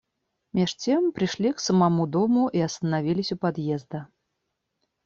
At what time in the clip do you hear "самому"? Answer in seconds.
1.59-2.07